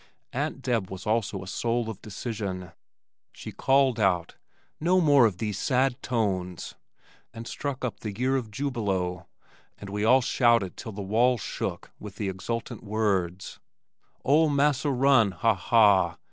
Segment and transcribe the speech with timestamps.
[0.33, 2.71] Aunt Deb was also a soul of decision.
[3.33, 4.33] She called out,
[4.79, 6.73] "No more of these sad tones,"
[7.35, 9.27] and struck up "The Year of Jubilo,"
[9.77, 13.59] and we all shouted till the walls shook with the exultant words:
[14.23, 16.17] Ol' massa run ha ha!